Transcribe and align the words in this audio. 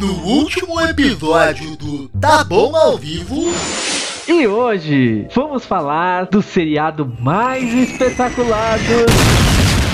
no 0.00 0.14
último 0.24 0.80
episódio 0.80 1.76
do 1.76 2.08
Tá 2.08 2.42
Bom 2.42 2.74
ao 2.74 2.96
Vivo. 2.96 3.52
E 4.26 4.46
hoje 4.46 5.28
vamos 5.34 5.66
falar 5.66 6.24
do 6.24 6.40
seriado 6.40 7.04
mais 7.20 7.70
espetacular 7.70 8.78
do... 8.78 9.40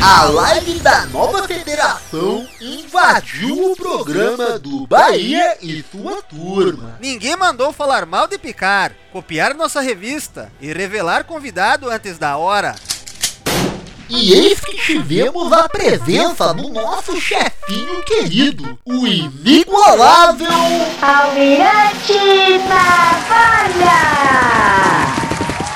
A 0.01 0.25
live 0.27 0.79
da 0.79 1.07
nova 1.07 1.49
federação 1.49 2.47
invadiu 2.61 3.73
o 3.73 3.75
programa 3.75 4.61
do 4.61 4.87
Bahia 4.87 5.59
e 5.61 5.83
sua 5.91 6.23
turma. 6.23 6.97
Ninguém 7.01 7.35
mandou 7.35 7.73
falar 7.73 8.07
mal 8.07 8.29
de 8.29 8.39
Picar, 8.39 8.93
copiar 9.13 9.55
nossa 9.55 9.81
revista 9.81 10.53
e 10.61 10.73
revelar 10.73 11.25
convidado 11.25 11.91
antes 11.91 12.17
da 12.17 12.37
hora. 12.37 12.77
E 14.09 14.33
eis 14.33 14.61
que 14.61 14.77
tivemos 14.77 15.53
a 15.53 15.69
presença 15.69 16.55
do 16.55 16.69
nosso 16.69 17.21
chefinho 17.21 18.03
querido, 18.05 18.79
o 18.85 19.05
inigualável 19.05 20.47
Almirante 21.03 22.59
Navalha! 22.69 24.07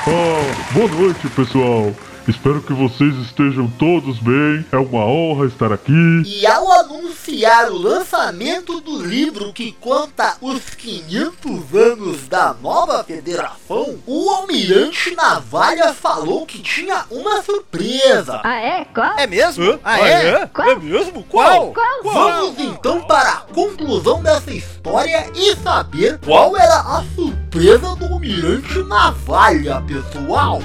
Ah, 0.07 0.71
boa 0.71 0.87
noite, 0.87 1.27
pessoal. 1.35 1.93
Espero 2.31 2.61
que 2.61 2.71
vocês 2.71 3.13
estejam 3.17 3.67
todos 3.77 4.17
bem. 4.19 4.65
É 4.71 4.77
uma 4.77 5.05
honra 5.05 5.47
estar 5.47 5.73
aqui. 5.73 6.23
E 6.25 6.47
ao 6.47 6.71
anunciar 6.71 7.69
o 7.69 7.77
lançamento 7.77 8.79
do 8.79 9.05
livro 9.05 9.51
que 9.51 9.73
conta 9.73 10.37
os 10.39 10.61
500 10.69 11.75
anos 11.75 12.27
da 12.29 12.53
nova 12.53 13.03
federação, 13.03 13.99
o 14.07 14.29
almirante 14.29 15.13
Navalha 15.13 15.93
falou 15.93 16.45
que 16.45 16.59
tinha 16.59 17.03
uma 17.11 17.41
surpresa. 17.41 18.39
Ah, 18.45 18.61
é? 18.61 18.85
Qual? 18.85 19.19
É 19.19 19.27
mesmo? 19.27 19.77
Ah, 19.83 19.99
é? 19.99 20.47
Qual? 20.47 20.69
É 20.69 20.75
mesmo? 20.75 21.23
Qual? 21.23 21.73
Qual? 21.73 22.03
Vamos 22.03 22.57
então 22.59 23.01
para 23.01 23.29
a 23.29 23.41
conclusão 23.41 24.23
dessa 24.23 24.53
história 24.53 25.29
e 25.35 25.53
saber 25.57 26.17
qual 26.25 26.55
era 26.55 26.79
a 26.79 27.03
surpresa 27.13 27.93
do 27.97 28.05
almirante 28.05 28.79
Navalha, 28.83 29.81
pessoal. 29.81 30.61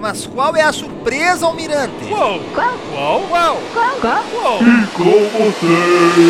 Mas 0.00 0.26
qual 0.26 0.56
é 0.56 0.62
a 0.62 0.72
surpresa, 0.72 1.44
Almirante? 1.44 2.06
Qual? 2.08 2.40
Qual? 2.54 2.72
Qual? 3.28 3.60
Qual? 3.74 3.96
Qual? 4.00 4.24
Qual? 4.32 4.58
E 4.62 4.86
com 4.96 5.28
vocês, 5.28 6.20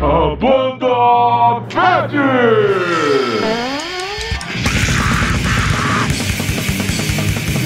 a 0.00 0.36
banda 0.36 0.94
Fed! 1.68 2.14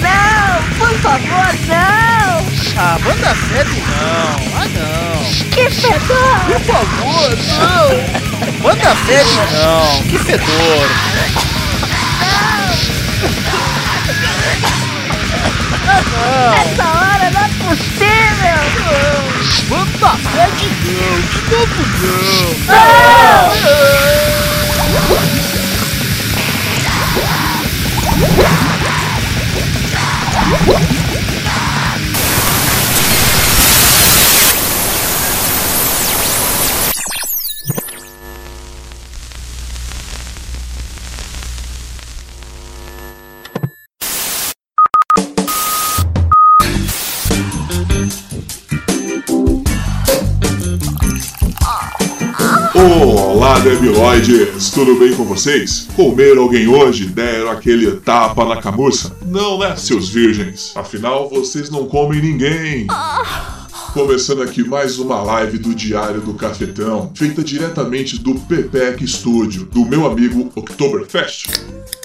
Não! 0.01 0.63
Por 0.79 0.93
favor, 0.97 1.53
não! 1.67 2.23
A 2.75 2.97
banda 2.97 3.35
sede 3.35 3.79
não. 3.79 4.33
Ah, 4.57 4.67
não. 4.73 5.49
Que 5.51 5.69
fedor! 5.69 6.39
Por 6.47 6.59
favor, 6.61 7.29
não. 7.47 7.89
Banda 8.63 8.91
sede 9.05 9.37
não. 9.53 10.01
Que 10.09 10.17
fedor. 10.17 11.13
Essa 16.55 16.85
hora 16.87 17.31
não 17.31 17.41
é 17.41 17.49
possível! 17.59 18.03
Sede 20.33 20.69
não. 20.85 21.15
De 21.21 21.39
novo 21.51 21.81
não. 22.01 22.73
Olá, 52.85 53.59
Debiloides! 53.59 54.69
Tudo 54.71 54.99
bem 54.99 55.15
com 55.15 55.23
vocês? 55.23 55.87
Comeram 55.95 56.43
alguém 56.43 56.67
hoje? 56.67 57.05
Deram 57.05 57.49
aquele 57.49 57.89
tapa 58.01 58.43
na 58.43 58.61
camurça? 58.61 59.15
Não, 59.25 59.57
né, 59.57 59.73
seus 59.77 60.09
virgens? 60.09 60.73
Afinal, 60.75 61.29
vocês 61.29 61.69
não 61.69 61.85
comem 61.85 62.21
ninguém. 62.21 62.85
Começando 63.93 64.41
aqui 64.41 64.63
mais 64.67 64.97
uma 64.97 65.21
live 65.21 65.59
do 65.59 65.75
Diário 65.75 66.19
do 66.19 66.33
Cafetão, 66.33 67.11
feita 67.13 67.43
diretamente 67.43 68.17
do 68.17 68.33
Pepec 68.33 69.07
Studio, 69.07 69.65
do 69.65 69.85
meu 69.85 70.07
amigo 70.07 70.51
Oktoberfest. 70.55 71.45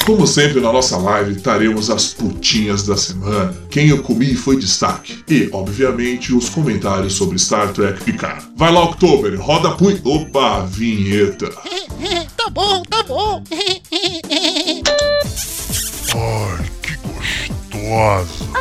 Como 0.04 0.26
sempre 0.26 0.60
na 0.60 0.70
nossa 0.70 0.98
live, 0.98 1.40
taremos 1.40 1.88
as 1.88 2.12
putinhas 2.12 2.82
da 2.82 2.94
semana. 2.94 3.56
Quem 3.70 3.88
eu 3.88 4.02
comi 4.02 4.34
foi 4.34 4.58
destaque. 4.58 5.24
E, 5.26 5.48
obviamente, 5.50 6.34
os 6.34 6.50
comentários 6.50 7.14
sobre 7.14 7.38
Star 7.38 7.72
Trek 7.72 8.04
Picard. 8.04 8.46
Vai 8.54 8.70
lá, 8.70 8.84
Oktober, 8.84 9.40
roda 9.40 9.70
a 9.70 9.72
pu... 9.72 9.98
Opa, 10.04 10.66
vinheta. 10.66 11.48
tá 12.36 12.50
bom, 12.50 12.82
tá 12.82 13.02
bom. 13.02 13.42
Ai, 16.14 16.70
que 16.82 16.96
gostoso. 17.78 18.57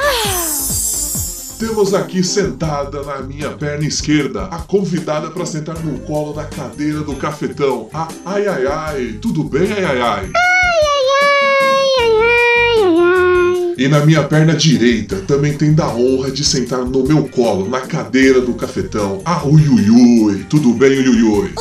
Temos 1.67 1.93
aqui 1.93 2.23
sentada 2.23 3.03
na 3.03 3.19
minha 3.19 3.49
perna 3.49 3.85
esquerda 3.85 4.45
a 4.45 4.57
convidada 4.57 5.29
para 5.29 5.45
sentar 5.45 5.77
no 5.83 5.99
colo 5.99 6.31
da 6.31 6.45
cadeira 6.45 7.01
do 7.01 7.13
cafetão. 7.17 7.89
A 7.93 8.07
ai 8.25 8.47
ai 8.47 8.65
ai, 8.65 9.19
tudo 9.21 9.43
bem 9.43 9.69
ai 9.73 9.83
ai 9.83 10.01
ai? 10.01 10.31
E 13.77 13.85
na 13.89 14.05
minha 14.05 14.23
perna 14.23 14.55
direita 14.55 15.17
também 15.27 15.57
tem 15.57 15.73
da 15.73 15.89
honra 15.93 16.31
de 16.31 16.41
sentar 16.41 16.85
no 16.85 17.05
meu 17.05 17.27
colo, 17.27 17.69
na 17.69 17.81
cadeira 17.81 18.39
do 18.39 18.53
cafetão. 18.53 19.21
A 19.25 19.45
ui 19.45 19.67
ui 19.67 19.89
ui, 19.89 20.45
tudo 20.45 20.73
bem 20.73 20.99
ui 20.99 21.21
ui 21.21 21.23
ui? 21.23 21.53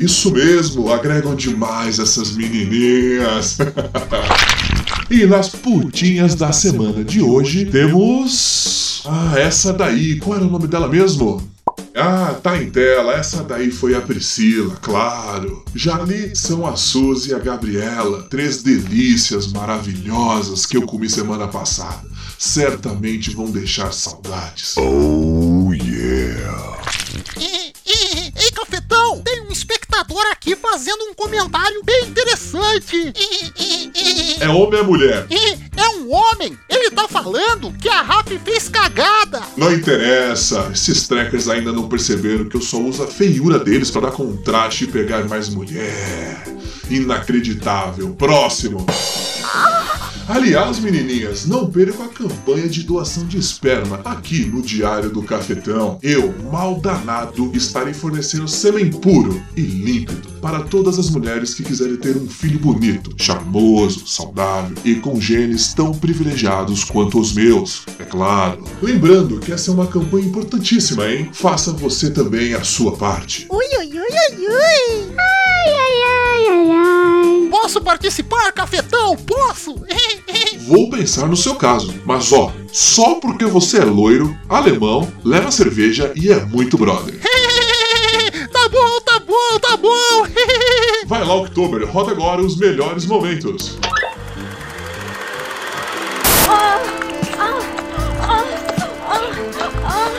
Isso 0.00 0.32
mesmo, 0.32 0.92
agregam 0.92 1.36
demais 1.36 2.00
essas 2.00 2.32
menininhas. 2.32 3.58
e 5.10 5.26
nas 5.26 5.48
putinhas 5.48 6.36
da 6.36 6.52
semana 6.52 7.02
de 7.02 7.20
hoje 7.20 7.66
temos. 7.66 9.02
Ah, 9.04 9.38
essa 9.38 9.72
daí, 9.72 10.20
qual 10.20 10.36
era 10.36 10.46
o 10.46 10.50
nome 10.50 10.68
dela 10.68 10.86
mesmo? 10.86 11.50
Ah, 11.96 12.36
tá 12.40 12.56
em 12.62 12.70
tela, 12.70 13.14
essa 13.14 13.42
daí 13.42 13.72
foi 13.72 13.96
a 13.96 14.00
Priscila, 14.00 14.76
claro. 14.76 15.64
Já 15.74 15.96
ali 15.96 16.34
são 16.36 16.64
a 16.64 16.76
Suzy 16.76 17.30
e 17.30 17.34
a 17.34 17.38
Gabriela, 17.40 18.22
três 18.30 18.62
delícias 18.62 19.48
maravilhosas 19.48 20.64
que 20.64 20.76
eu 20.76 20.82
comi 20.82 21.10
semana 21.10 21.48
passada. 21.48 22.08
Certamente 22.38 23.34
vão 23.34 23.50
deixar 23.50 23.92
saudades. 23.92 24.76
Oh 24.78 25.72
yeah! 25.74 26.80
Ei, 27.36 27.72
ei, 27.84 28.32
ei, 28.36 28.50
cafetão, 28.52 29.20
tem 29.22 29.42
um 29.42 29.52
espectador 29.52 30.24
aqui 30.30 30.54
fazendo 30.54 31.02
um 31.04 31.14
comentário 31.14 31.82
bem 31.84 32.06
interessante. 32.06 33.12
É 34.40 34.48
homem 34.48 34.78
ou 34.78 34.78
é 34.78 34.82
mulher? 34.82 35.26
É 35.76 35.88
um 35.88 36.12
homem, 36.12 36.56
ele 36.68 36.90
tá 36.90 37.06
falando 37.08 37.72
que 37.72 37.88
a 37.88 38.02
Raf 38.02 38.38
fez 38.44 38.68
cagada. 38.68 39.42
Não 39.56 39.72
interessa, 39.72 40.70
esses 40.72 41.06
trackers 41.06 41.48
ainda 41.48 41.72
não 41.72 41.88
perceberam 41.88 42.48
que 42.48 42.56
eu 42.56 42.60
só 42.60 42.78
uso 42.78 43.02
a 43.02 43.06
feiura 43.06 43.58
deles 43.58 43.90
para 43.90 44.02
dar 44.02 44.12
contraste 44.12 44.84
e 44.84 44.88
pegar 44.88 45.24
mais 45.28 45.48
mulher. 45.48 46.44
Inacreditável. 46.90 48.14
Próximo. 48.14 48.86
Aliás, 50.30 50.78
menininhas, 50.78 51.44
não 51.44 51.68
percam 51.68 52.04
a 52.04 52.08
campanha 52.08 52.68
de 52.68 52.84
doação 52.84 53.26
de 53.26 53.36
esperma 53.36 54.00
aqui 54.04 54.44
no 54.44 54.62
Diário 54.62 55.10
do 55.10 55.24
Cafetão. 55.24 55.98
Eu, 56.00 56.32
mal 56.52 56.78
danado, 56.80 57.50
estarei 57.52 57.92
fornecendo 57.92 58.46
sêmen 58.46 58.90
puro 58.90 59.42
e 59.56 59.60
límpido 59.60 60.30
para 60.40 60.62
todas 60.62 61.00
as 61.00 61.10
mulheres 61.10 61.52
que 61.52 61.64
quiserem 61.64 61.96
ter 61.96 62.16
um 62.16 62.28
filho 62.28 62.60
bonito, 62.60 63.12
charmoso, 63.20 64.06
saudável 64.06 64.76
e 64.84 64.94
com 64.94 65.20
genes 65.20 65.74
tão 65.74 65.92
privilegiados 65.92 66.84
quanto 66.84 67.18
os 67.18 67.32
meus, 67.32 67.82
é 67.98 68.04
claro. 68.04 68.62
Lembrando 68.80 69.40
que 69.40 69.52
essa 69.52 69.72
é 69.72 69.74
uma 69.74 69.88
campanha 69.88 70.26
importantíssima, 70.26 71.08
hein? 71.10 71.28
Faça 71.32 71.72
você 71.72 72.08
também 72.08 72.54
a 72.54 72.62
sua 72.62 72.96
parte. 72.96 73.48
Ui, 73.50 73.66
ui, 73.78 73.86
ui, 73.86 73.98
ui, 73.98 74.46
ui. 74.46 75.12
Ai, 75.18 75.72
ai, 75.74 76.02
ai, 76.06 76.46
ai, 76.48 76.70
ai. 76.70 77.48
Posso 77.50 77.80
participar, 77.80 78.52
cafetão? 78.52 79.16
Posso? 79.16 79.74
Vou 80.70 80.88
pensar 80.88 81.26
no 81.26 81.36
seu 81.36 81.56
caso, 81.56 81.92
mas 82.06 82.32
ó, 82.32 82.52
só 82.70 83.16
porque 83.16 83.44
você 83.44 83.78
é 83.78 83.84
loiro, 83.84 84.38
alemão, 84.48 85.12
leva 85.24 85.50
cerveja 85.50 86.12
e 86.14 86.30
é 86.30 86.44
muito 86.44 86.78
brother. 86.78 87.18
tá 88.52 88.68
bom, 88.68 89.00
tá 89.04 89.18
bom, 89.18 89.58
tá 89.60 89.76
bom. 89.76 90.28
Vai 91.06 91.24
lá, 91.24 91.34
Oktober, 91.34 91.90
roda 91.90 92.12
agora 92.12 92.40
os 92.40 92.56
melhores 92.56 93.04
momentos. 93.04 93.80
Ah, 96.48 96.80
ah, 97.36 97.58
ah. 99.88 100.14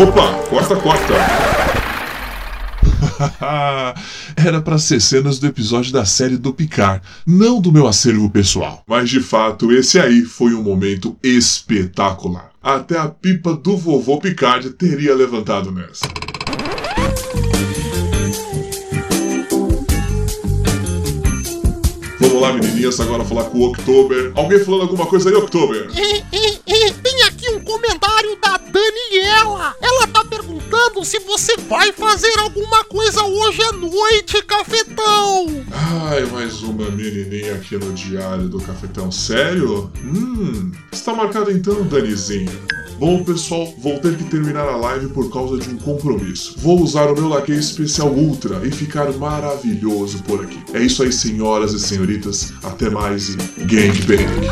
Opa, 0.00 0.32
corta, 0.48 0.76
corta. 0.76 1.79
Era 4.36 4.60
para 4.60 4.78
ser 4.78 5.00
cenas 5.00 5.38
do 5.38 5.46
episódio 5.46 5.92
da 5.92 6.04
série 6.04 6.36
do 6.36 6.52
Picard, 6.52 7.02
não 7.26 7.60
do 7.60 7.72
meu 7.72 7.86
acervo 7.86 8.30
pessoal. 8.30 8.82
Mas 8.86 9.10
de 9.10 9.20
fato, 9.20 9.72
esse 9.72 9.98
aí 9.98 10.22
foi 10.22 10.54
um 10.54 10.62
momento 10.62 11.16
espetacular. 11.22 12.50
Até 12.62 12.98
a 12.98 13.08
pipa 13.08 13.54
do 13.54 13.76
vovô 13.76 14.18
Picard 14.18 14.70
teria 14.70 15.14
levantado 15.14 15.72
nessa. 15.72 16.06
Vamos 22.20 22.42
lá, 22.42 22.52
menininhas, 22.52 23.00
agora 23.00 23.24
falar 23.24 23.44
com 23.44 23.58
o 23.58 23.68
October. 23.68 24.32
Alguém 24.34 24.60
falando 24.60 24.82
alguma 24.82 25.06
coisa 25.06 25.30
aí, 25.30 25.34
October? 25.34 25.88
Tem 25.90 27.22
aqui 27.24 27.50
um 27.50 27.60
comentário 27.60 28.38
da 28.40 28.56
Daniela. 28.58 29.74
Ela 29.80 29.89
tá 29.89 29.89
perguntando 30.80 31.04
se 31.04 31.18
você 31.20 31.56
vai 31.68 31.92
fazer 31.92 32.32
alguma 32.38 32.84
coisa 32.84 33.22
hoje 33.24 33.62
à 33.62 33.72
noite, 33.72 34.42
cafetão. 34.44 35.64
Ai, 35.70 36.24
mais 36.26 36.62
uma 36.62 36.90
menininha 36.90 37.54
aqui 37.54 37.76
no 37.76 37.92
diário 37.92 38.48
do 38.48 38.60
Cafetão. 38.60 39.12
Sério? 39.12 39.90
Hum, 40.02 40.72
está 40.90 41.12
marcado 41.14 41.50
então, 41.50 41.82
Danizinha. 41.84 42.50
Bom, 42.98 43.24
pessoal, 43.24 43.72
vou 43.78 43.98
ter 43.98 44.16
que 44.16 44.24
terminar 44.24 44.68
a 44.68 44.76
live 44.76 45.08
por 45.08 45.30
causa 45.32 45.58
de 45.58 45.70
um 45.70 45.78
compromisso. 45.78 46.54
Vou 46.58 46.80
usar 46.80 47.10
o 47.10 47.14
meu 47.14 47.28
laque 47.28 47.52
especial 47.52 48.08
Ultra 48.08 48.60
e 48.64 48.70
ficar 48.70 49.10
maravilhoso 49.12 50.22
por 50.22 50.42
aqui. 50.42 50.60
É 50.74 50.82
isso 50.82 51.02
aí, 51.02 51.12
senhoras 51.12 51.72
e 51.72 51.80
senhoritas. 51.80 52.52
Até 52.62 52.90
mais 52.90 53.30
e 53.30 53.36
gangbang. 53.64 54.50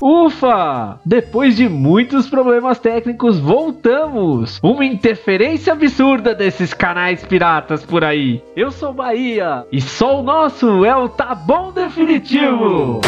Ufa! 0.00 0.98
Depois 1.04 1.54
de 1.54 1.68
muitos 1.68 2.26
problemas 2.26 2.78
técnicos, 2.78 3.38
voltamos! 3.38 4.58
Uma 4.62 4.84
interferência 4.86 5.74
absurda 5.74 6.34
desses 6.34 6.72
canais 6.72 7.22
piratas 7.24 7.84
por 7.84 8.02
aí. 8.02 8.42
Eu 8.56 8.70
sou 8.70 8.94
Bahia 8.94 9.66
e 9.70 9.80
só 9.80 10.20
o 10.20 10.22
nosso 10.22 10.84
é 10.86 10.96
o 10.96 11.08
Tá 11.08 11.34
Bom 11.34 11.70
Definitivo! 11.70 13.00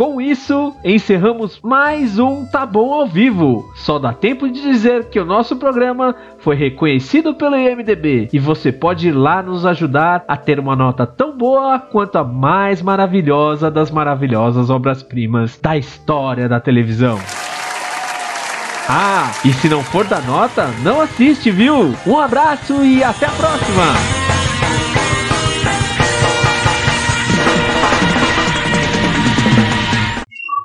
Com 0.00 0.18
isso, 0.18 0.74
encerramos 0.82 1.60
mais 1.62 2.18
um 2.18 2.46
Tá 2.46 2.64
Bom 2.64 2.94
ao 2.94 3.06
vivo. 3.06 3.70
Só 3.76 3.98
dá 3.98 4.14
tempo 4.14 4.48
de 4.48 4.62
dizer 4.62 5.10
que 5.10 5.20
o 5.20 5.26
nosso 5.26 5.56
programa 5.56 6.16
foi 6.38 6.56
reconhecido 6.56 7.34
pelo 7.34 7.54
IMDB 7.54 8.30
e 8.32 8.38
você 8.38 8.72
pode 8.72 9.08
ir 9.08 9.12
lá 9.12 9.42
nos 9.42 9.66
ajudar 9.66 10.24
a 10.26 10.38
ter 10.38 10.58
uma 10.58 10.74
nota 10.74 11.06
tão 11.06 11.36
boa 11.36 11.78
quanto 11.78 12.16
a 12.16 12.24
mais 12.24 12.80
maravilhosa 12.80 13.70
das 13.70 13.90
maravilhosas 13.90 14.70
obras-primas 14.70 15.58
da 15.60 15.76
história 15.76 16.48
da 16.48 16.58
televisão. 16.58 17.18
Ah, 18.88 19.30
e 19.44 19.52
se 19.52 19.68
não 19.68 19.82
for 19.82 20.06
da 20.06 20.22
nota, 20.22 20.66
não 20.82 20.98
assiste, 21.02 21.50
viu? 21.50 21.94
Um 22.06 22.18
abraço 22.18 22.82
e 22.82 23.04
até 23.04 23.26
a 23.26 23.32
próxima! 23.32 24.19